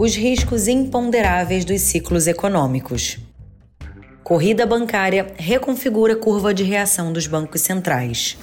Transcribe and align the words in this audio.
Os 0.00 0.14
riscos 0.14 0.68
imponderáveis 0.68 1.64
dos 1.64 1.80
ciclos 1.80 2.28
econômicos. 2.28 3.18
Corrida 4.22 4.64
bancária 4.64 5.34
reconfigura 5.36 6.12
a 6.12 6.16
curva 6.16 6.54
de 6.54 6.62
reação 6.62 7.12
dos 7.12 7.26
bancos 7.26 7.62
centrais. 7.62 8.38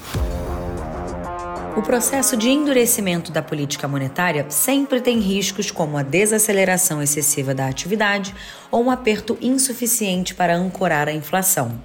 O 1.77 1.81
processo 1.81 2.35
de 2.35 2.49
endurecimento 2.49 3.31
da 3.31 3.41
política 3.41 3.87
monetária 3.87 4.45
sempre 4.49 4.99
tem 4.99 5.19
riscos 5.19 5.71
como 5.71 5.95
a 5.95 6.03
desaceleração 6.03 7.01
excessiva 7.01 7.55
da 7.55 7.67
atividade 7.67 8.35
ou 8.69 8.83
um 8.83 8.91
aperto 8.91 9.37
insuficiente 9.41 10.35
para 10.35 10.57
ancorar 10.57 11.07
a 11.07 11.13
inflação. 11.13 11.79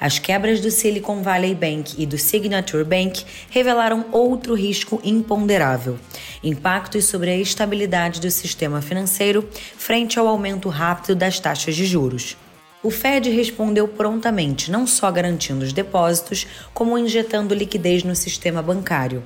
As 0.00 0.18
quebras 0.18 0.60
do 0.60 0.70
Silicon 0.70 1.22
Valley 1.22 1.54
Bank 1.54 1.94
e 1.96 2.04
do 2.04 2.18
Signature 2.18 2.84
Bank 2.84 3.24
revelaram 3.50 4.06
outro 4.12 4.54
risco 4.54 5.00
imponderável: 5.02 5.98
impactos 6.44 7.06
sobre 7.06 7.30
a 7.30 7.36
estabilidade 7.36 8.20
do 8.20 8.30
sistema 8.30 8.82
financeiro 8.82 9.48
frente 9.76 10.18
ao 10.18 10.26
aumento 10.26 10.68
rápido 10.68 11.14
das 11.14 11.40
taxas 11.40 11.74
de 11.74 11.86
juros. 11.86 12.36
O 12.82 12.90
Fed 12.90 13.30
respondeu 13.30 13.88
prontamente, 13.88 14.70
não 14.70 14.86
só 14.86 15.10
garantindo 15.10 15.64
os 15.64 15.72
depósitos, 15.72 16.46
como 16.72 16.96
injetando 16.96 17.54
liquidez 17.54 18.04
no 18.04 18.14
sistema 18.14 18.62
bancário. 18.62 19.24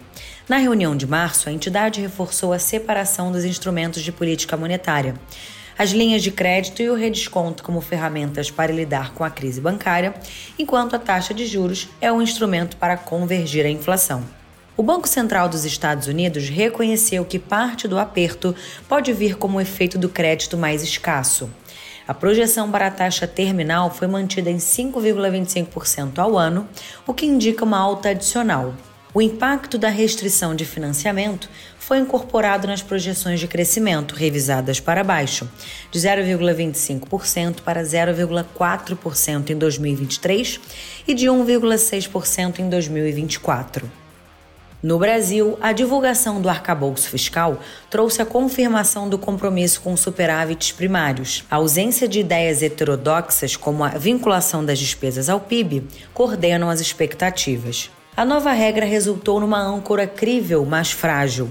Na 0.48 0.56
reunião 0.56 0.96
de 0.96 1.06
março, 1.06 1.48
a 1.48 1.52
entidade 1.52 2.00
reforçou 2.00 2.52
a 2.52 2.58
separação 2.58 3.30
dos 3.30 3.44
instrumentos 3.44 4.02
de 4.02 4.12
política 4.12 4.56
monetária 4.56 5.14
as 5.80 5.92
linhas 5.92 6.22
de 6.22 6.30
crédito 6.30 6.82
e 6.82 6.90
o 6.90 6.94
redesconto 6.94 7.62
como 7.62 7.80
ferramentas 7.80 8.50
para 8.50 8.70
lidar 8.70 9.14
com 9.14 9.24
a 9.24 9.30
crise 9.30 9.62
bancária, 9.62 10.12
enquanto 10.58 10.94
a 10.94 10.98
taxa 10.98 11.32
de 11.32 11.46
juros 11.46 11.88
é 12.02 12.12
um 12.12 12.20
instrumento 12.20 12.76
para 12.76 12.98
convergir 12.98 13.64
a 13.64 13.70
inflação. 13.70 14.22
O 14.76 14.82
Banco 14.82 15.08
Central 15.08 15.48
dos 15.48 15.64
Estados 15.64 16.06
Unidos 16.06 16.50
reconheceu 16.50 17.24
que 17.24 17.38
parte 17.38 17.88
do 17.88 17.98
aperto 17.98 18.54
pode 18.86 19.10
vir 19.14 19.36
como 19.36 19.58
efeito 19.58 19.96
do 19.96 20.10
crédito 20.10 20.54
mais 20.58 20.82
escasso. 20.82 21.48
A 22.06 22.12
projeção 22.12 22.70
para 22.70 22.88
a 22.88 22.90
taxa 22.90 23.26
terminal 23.26 23.90
foi 23.90 24.06
mantida 24.06 24.50
em 24.50 24.58
5,25% 24.58 26.18
ao 26.18 26.36
ano, 26.36 26.68
o 27.06 27.14
que 27.14 27.24
indica 27.24 27.64
uma 27.64 27.78
alta 27.78 28.10
adicional. 28.10 28.74
O 29.12 29.20
impacto 29.20 29.76
da 29.76 29.88
restrição 29.88 30.54
de 30.54 30.64
financiamento 30.64 31.50
foi 31.80 31.98
incorporado 31.98 32.68
nas 32.68 32.80
projeções 32.80 33.40
de 33.40 33.48
crescimento, 33.48 34.14
revisadas 34.14 34.78
para 34.78 35.02
baixo, 35.02 35.50
de 35.90 35.98
0,25% 35.98 37.62
para 37.62 37.82
0,4% 37.82 39.50
em 39.50 39.56
2023 39.56 40.60
e 41.08 41.14
de 41.14 41.26
1,6% 41.26 42.60
em 42.60 42.68
2024. 42.68 43.90
No 44.80 44.96
Brasil, 44.96 45.58
a 45.60 45.72
divulgação 45.72 46.40
do 46.40 46.48
arcabouço 46.48 47.08
fiscal 47.10 47.58
trouxe 47.90 48.22
a 48.22 48.26
confirmação 48.26 49.08
do 49.08 49.18
compromisso 49.18 49.80
com 49.80 49.96
superávites 49.96 50.70
primários. 50.70 51.44
A 51.50 51.56
ausência 51.56 52.06
de 52.06 52.20
ideias 52.20 52.62
heterodoxas, 52.62 53.56
como 53.56 53.82
a 53.82 53.88
vinculação 53.88 54.64
das 54.64 54.78
despesas 54.78 55.28
ao 55.28 55.40
PIB, 55.40 55.82
coordenam 56.14 56.70
as 56.70 56.80
expectativas. 56.80 57.90
A 58.16 58.24
nova 58.24 58.52
regra 58.52 58.84
resultou 58.84 59.40
numa 59.40 59.60
âncora 59.60 60.06
crível, 60.06 60.66
mas 60.66 60.90
frágil. 60.90 61.48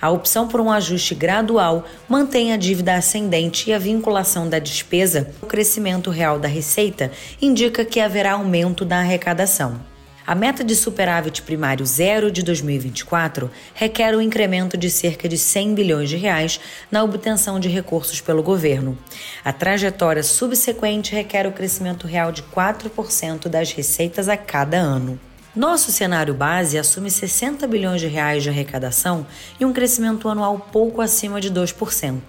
A 0.00 0.10
opção 0.10 0.46
por 0.46 0.60
um 0.60 0.70
ajuste 0.70 1.14
gradual 1.14 1.84
mantém 2.08 2.52
a 2.52 2.56
dívida 2.56 2.94
ascendente 2.94 3.70
e 3.70 3.72
a 3.72 3.78
vinculação 3.78 4.48
da 4.48 4.58
despesa 4.58 5.32
ao 5.40 5.48
crescimento 5.48 6.10
real 6.10 6.38
da 6.38 6.46
receita 6.46 7.10
indica 7.40 7.84
que 7.84 7.98
haverá 7.98 8.32
aumento 8.32 8.84
da 8.84 8.98
arrecadação. 8.98 9.80
A 10.24 10.36
meta 10.36 10.62
de 10.62 10.76
superávit 10.76 11.42
primário 11.42 11.84
zero 11.84 12.30
de 12.30 12.44
2024 12.44 13.50
requer 13.74 14.14
um 14.14 14.20
incremento 14.20 14.76
de 14.76 14.88
cerca 14.88 15.28
de 15.28 15.36
100 15.36 15.74
bilhões 15.74 16.08
de 16.08 16.16
reais 16.16 16.60
na 16.90 17.02
obtenção 17.02 17.58
de 17.58 17.68
recursos 17.68 18.20
pelo 18.20 18.42
governo. 18.42 18.96
A 19.44 19.52
trajetória 19.52 20.22
subsequente 20.22 21.12
requer 21.12 21.46
o 21.46 21.52
crescimento 21.52 22.06
real 22.06 22.30
de 22.30 22.42
4% 22.44 23.48
das 23.48 23.72
receitas 23.72 24.28
a 24.28 24.36
cada 24.36 24.76
ano. 24.76 25.18
Nosso 25.54 25.92
cenário 25.92 26.32
base 26.32 26.78
assume 26.78 27.10
60 27.10 27.66
bilhões 27.66 28.00
de 28.00 28.06
reais 28.06 28.42
de 28.42 28.48
arrecadação 28.48 29.26
e 29.60 29.66
um 29.66 29.72
crescimento 29.72 30.26
anual 30.26 30.58
pouco 30.72 31.02
acima 31.02 31.42
de 31.42 31.50
2%. 31.52 32.20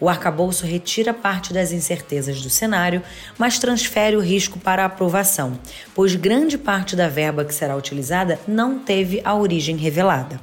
O 0.00 0.08
arcabouço 0.08 0.66
retira 0.66 1.14
parte 1.14 1.52
das 1.52 1.70
incertezas 1.70 2.42
do 2.42 2.50
cenário, 2.50 3.04
mas 3.38 3.60
transfere 3.60 4.16
o 4.16 4.20
risco 4.20 4.58
para 4.58 4.82
a 4.82 4.86
aprovação, 4.86 5.56
pois 5.94 6.16
grande 6.16 6.58
parte 6.58 6.96
da 6.96 7.08
verba 7.08 7.44
que 7.44 7.54
será 7.54 7.76
utilizada 7.76 8.36
não 8.48 8.80
teve 8.80 9.22
a 9.24 9.32
origem 9.32 9.76
revelada. 9.76 10.40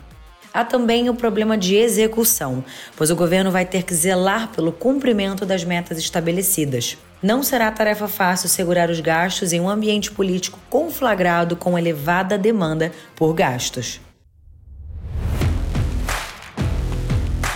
Há 0.53 0.63
também 0.63 1.09
o 1.09 1.15
problema 1.15 1.57
de 1.57 1.75
execução, 1.75 2.63
pois 2.95 3.09
o 3.09 3.15
governo 3.15 3.49
vai 3.49 3.65
ter 3.65 3.81
que 3.81 3.95
zelar 3.95 4.49
pelo 4.49 4.71
cumprimento 4.71 5.47
das 5.47 5.63
metas 5.63 5.97
estabelecidas. 5.97 6.95
Não 7.23 7.41
será 7.41 7.71
tarefa 7.71 8.07
fácil 8.07 8.47
segurar 8.47 8.89
os 8.89 8.99
gastos 8.99 9.51
em 9.51 9.59
um 9.59 9.67
ambiente 9.67 10.11
político 10.11 10.59
conflagrado 10.69 11.55
com 11.55 11.75
elevada 11.75 12.37
demanda 12.37 12.91
por 13.15 13.33
gastos. 13.33 13.99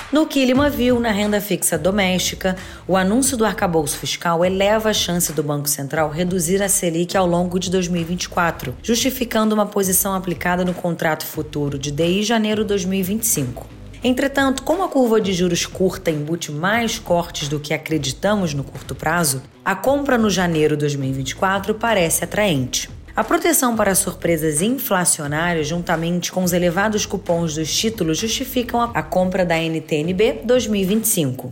No 0.09 0.25
que 0.25 0.45
Lima 0.45 0.69
viu 0.69 1.01
na 1.01 1.11
renda 1.11 1.41
fixa 1.41 1.77
doméstica, 1.77 2.55
o 2.87 2.95
anúncio 2.95 3.35
do 3.35 3.43
arcabouço 3.43 3.97
fiscal 3.97 4.45
eleva 4.45 4.91
a 4.91 4.93
chance 4.93 5.33
do 5.33 5.43
Banco 5.43 5.67
Central 5.67 6.09
reduzir 6.09 6.63
a 6.63 6.69
Selic 6.69 7.17
ao 7.17 7.27
longo 7.27 7.59
de 7.59 7.69
2024, 7.69 8.73
justificando 8.81 9.53
uma 9.53 9.65
posição 9.65 10.15
aplicada 10.15 10.63
no 10.63 10.73
contrato 10.73 11.25
futuro 11.25 11.77
de 11.77 11.91
DI 11.91 12.23
janeiro 12.23 12.63
2025. 12.63 13.67
Entretanto, 14.01 14.63
como 14.63 14.81
a 14.81 14.87
curva 14.87 15.19
de 15.19 15.33
juros 15.33 15.65
curta 15.65 16.09
embute 16.09 16.53
mais 16.53 16.97
cortes 16.97 17.49
do 17.49 17.59
que 17.59 17.73
acreditamos 17.73 18.53
no 18.53 18.63
curto 18.63 18.95
prazo, 18.95 19.43
a 19.65 19.75
compra 19.75 20.17
no 20.17 20.29
janeiro 20.29 20.77
2024 20.77 21.75
parece 21.75 22.23
atraente. 22.23 22.89
A 23.17 23.23
proteção 23.23 23.75
para 23.75 23.95
surpresas 23.95 24.61
inflacionárias, 24.61 25.65
juntamente 25.65 26.31
com 26.31 26.43
os 26.43 26.53
elevados 26.53 27.03
cupons 27.03 27.55
dos 27.55 27.75
títulos, 27.75 28.19
justificam 28.19 28.91
a 28.93 29.01
compra 29.01 29.43
da 29.43 29.57
NTNB 29.57 30.41
2025. 30.43 31.51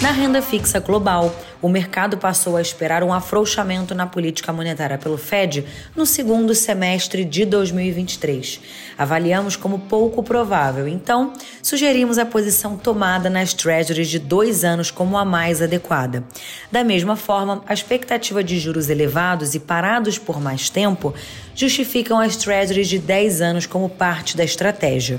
Na 0.00 0.10
renda 0.10 0.40
fixa 0.40 0.80
global, 0.80 1.30
o 1.66 1.68
mercado 1.68 2.16
passou 2.16 2.56
a 2.56 2.62
esperar 2.62 3.02
um 3.02 3.12
afrouxamento 3.12 3.92
na 3.92 4.06
política 4.06 4.52
monetária 4.52 4.96
pelo 4.96 5.18
Fed 5.18 5.66
no 5.96 6.06
segundo 6.06 6.54
semestre 6.54 7.24
de 7.24 7.44
2023. 7.44 8.60
Avaliamos 8.96 9.56
como 9.56 9.80
pouco 9.80 10.22
provável, 10.22 10.86
então 10.86 11.32
sugerimos 11.60 12.18
a 12.18 12.24
posição 12.24 12.76
tomada 12.76 13.28
nas 13.28 13.52
Treasuries 13.52 14.08
de 14.08 14.20
dois 14.20 14.62
anos 14.62 14.92
como 14.92 15.18
a 15.18 15.24
mais 15.24 15.60
adequada. 15.60 16.22
Da 16.70 16.84
mesma 16.84 17.16
forma, 17.16 17.60
a 17.66 17.74
expectativa 17.74 18.44
de 18.44 18.60
juros 18.60 18.88
elevados 18.88 19.56
e 19.56 19.58
parados 19.58 20.18
por 20.18 20.40
mais 20.40 20.70
tempo 20.70 21.12
justificam 21.52 22.20
as 22.20 22.36
Treasuries 22.36 22.88
de 22.88 23.00
10 23.00 23.40
anos 23.40 23.66
como 23.66 23.88
parte 23.88 24.36
da 24.36 24.44
estratégia. 24.44 25.18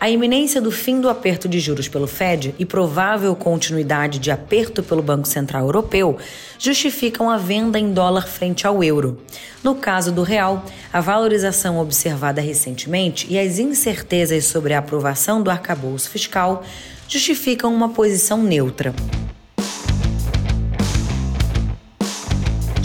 A 0.00 0.08
iminência 0.08 0.60
do 0.60 0.70
fim 0.70 1.00
do 1.00 1.08
aperto 1.08 1.48
de 1.48 1.58
juros 1.58 1.88
pelo 1.88 2.06
Fed 2.06 2.54
e 2.56 2.64
provável 2.64 3.34
continuidade 3.34 4.20
de 4.20 4.30
aperto 4.30 4.80
pelo 4.80 5.02
Banco 5.02 5.26
Central 5.26 5.64
Europeu 5.64 6.16
justificam 6.56 7.28
a 7.28 7.36
venda 7.36 7.80
em 7.80 7.92
dólar 7.92 8.28
frente 8.28 8.64
ao 8.64 8.84
euro. 8.84 9.20
No 9.60 9.74
caso 9.74 10.12
do 10.12 10.22
real, 10.22 10.64
a 10.92 11.00
valorização 11.00 11.80
observada 11.80 12.40
recentemente 12.40 13.26
e 13.28 13.36
as 13.36 13.58
incertezas 13.58 14.44
sobre 14.44 14.72
a 14.72 14.78
aprovação 14.78 15.42
do 15.42 15.50
arcabouço 15.50 16.08
fiscal 16.10 16.62
justificam 17.08 17.74
uma 17.74 17.88
posição 17.88 18.40
neutra. 18.40 18.94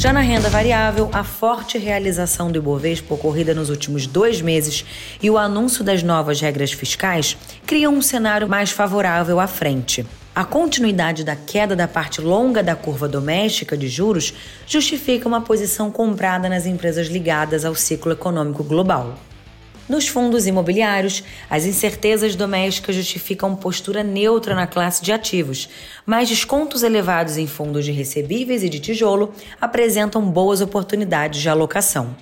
Já 0.04 0.12
na 0.12 0.20
renda 0.20 0.50
variável, 0.50 1.10
a 1.14 1.24
forte 1.24 1.78
realização 1.78 2.52
do 2.52 2.58
Ibovespa 2.58 3.14
ocorrida 3.14 3.54
nos 3.54 3.70
últimos 3.70 4.06
dois 4.06 4.42
meses 4.42 4.84
e 5.22 5.30
o 5.30 5.38
anúncio 5.38 5.82
das 5.82 6.04
novas 6.04 6.42
regras 6.42 6.74
fiscais 6.74 7.38
criam 7.66 7.94
um 7.94 8.02
cenário 8.02 8.46
mais 8.46 8.70
favorável 8.70 9.40
à 9.40 9.48
frente. 9.48 10.06
A 10.36 10.44
continuidade 10.44 11.24
da 11.24 11.38
queda 11.38 11.74
da 11.74 11.88
parte 11.88 12.20
longa 12.20 12.62
da 12.62 12.76
curva 12.76 13.08
doméstica 13.08 13.78
de 13.78 13.88
juros 13.88 14.34
justifica 14.68 15.26
uma 15.26 15.40
posição 15.40 15.90
comprada 15.90 16.50
nas 16.50 16.66
empresas 16.66 17.08
ligadas 17.08 17.64
ao 17.64 17.74
ciclo 17.74 18.12
econômico 18.12 18.62
global. 18.62 19.18
Nos 19.88 20.08
fundos 20.08 20.48
imobiliários, 20.48 21.24
as 21.50 21.66
incertezas 21.66 22.36
domésticas 22.36 22.96
justificam 22.96 23.54
postura 23.54 24.02
neutra 24.02 24.56
na 24.56 24.66
classe 24.66 25.04
de 25.04 25.12
ativos, 25.12 25.68
mas 26.06 26.30
descontos 26.30 26.84
elevados 26.84 27.38
em 27.38 27.48
fundos 27.48 27.84
de 27.84 27.92
recebíveis 27.92 28.64
e 28.64 28.70
de 28.70 28.80
tijolo 28.80 29.34
apresentam 29.60 30.22
boas 30.22 30.62
oportunidades 30.62 31.42
de 31.42 31.50
alocação. 31.50 32.16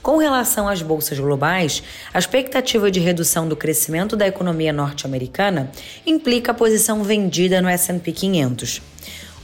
Com 0.00 0.16
relação 0.16 0.68
às 0.68 0.80
bolsas 0.80 1.18
globais, 1.18 1.82
a 2.14 2.18
expectativa 2.18 2.90
de 2.90 3.00
redução 3.00 3.48
do 3.48 3.56
crescimento 3.56 4.16
da 4.16 4.26
economia 4.26 4.72
norte-americana 4.72 5.70
implica 6.06 6.52
a 6.52 6.54
posição 6.54 7.02
vendida 7.02 7.60
no 7.60 7.68
SP 7.70 8.10
500. 8.14 8.91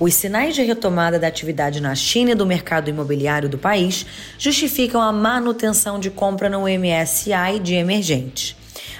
Os 0.01 0.15
sinais 0.15 0.55
de 0.55 0.63
retomada 0.63 1.19
da 1.19 1.27
atividade 1.27 1.81
na 1.81 1.93
China 1.93 2.31
e 2.31 2.35
do 2.35 2.47
mercado 2.47 2.89
imobiliário 2.89 3.49
do 3.49 3.59
país 3.59 4.07
justificam 4.39 5.03
a 5.03 5.13
manutenção 5.13 5.99
de 5.99 6.09
compra 6.09 6.49
no 6.49 6.69
MSCI 6.69 7.59
de 7.61 7.75
emergentes. 7.75 8.55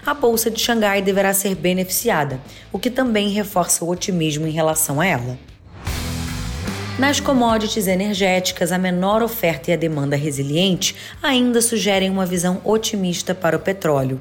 a 0.05 0.13
Bolsa 0.13 0.51
de 0.51 0.59
Xangai 0.59 1.01
deverá 1.01 1.33
ser 1.33 1.55
beneficiada, 1.55 2.41
o 2.73 2.79
que 2.79 2.91
também 2.91 3.29
reforça 3.29 3.85
o 3.85 3.91
otimismo 3.91 4.47
em 4.47 4.51
relação 4.51 5.01
a 5.01 5.07
ela. 5.07 5.39
Nas 6.99 7.21
commodities 7.21 7.87
energéticas, 7.87 8.73
a 8.73 8.79
menor 8.79 9.23
oferta 9.23 9.71
e 9.71 9.75
a 9.75 9.77
demanda 9.77 10.17
resiliente 10.17 10.97
ainda 11.23 11.63
sugerem 11.63 12.11
uma 12.11 12.27
visão 12.27 12.61
otimista 12.65 13.37
para 13.37 13.57
o 13.57 13.61
petróleo. 13.61 14.21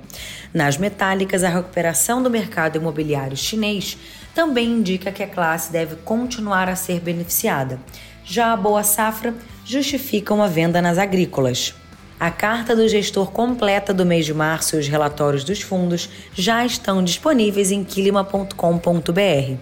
Nas 0.54 0.78
metálicas, 0.78 1.44
a 1.44 1.50
recuperação 1.50 2.22
do 2.22 2.30
mercado 2.30 2.78
imobiliário 2.78 3.36
chinês 3.36 3.98
também 4.38 4.68
indica 4.68 5.12
que 5.12 5.24
a 5.24 5.28
classe 5.28 5.72
deve 5.72 5.96
continuar 5.96 6.70
a 6.70 6.76
ser 6.76 7.00
beneficiada. 7.00 7.80
Já 8.24 8.54
a 8.54 8.56
boa 8.56 8.84
safra 8.84 9.34
justifica 9.66 10.32
uma 10.32 10.48
venda 10.48 10.80
nas 10.80 11.00
agrícolas. 11.00 11.74
A 12.20 12.30
carta 12.30 12.76
do 12.76 12.88
gestor 12.88 13.32
completa 13.32 13.96
do 13.96 14.06
mês 14.06 14.28
de 14.28 14.36
março 14.36 14.76
e 14.76 14.80
os 14.80 14.88
relatórios 14.88 15.44
dos 15.44 15.64
fundos 15.64 16.08
já 16.36 16.64
estão 16.64 17.04
disponíveis 17.04 17.72
em 17.72 17.84
quilima.com.br. 17.84 19.56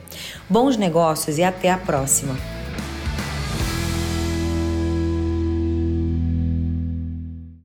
Bons 0.49 0.75
negócios 0.75 1.37
e 1.37 1.43
até 1.43 1.71
a 1.71 1.77
próxima! 1.77 2.54